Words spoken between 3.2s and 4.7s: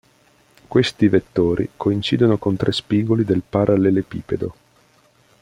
del parallelepipedo.